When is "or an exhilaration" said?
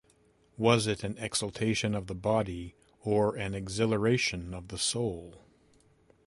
3.03-4.51